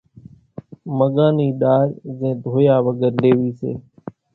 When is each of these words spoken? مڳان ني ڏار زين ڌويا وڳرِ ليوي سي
مڳان 0.97 1.31
ني 1.37 1.47
ڏار 1.61 1.85
زين 2.17 2.33
ڌويا 2.43 2.75
وڳرِ 2.85 3.13
ليوي 3.23 3.51
سي 3.59 3.71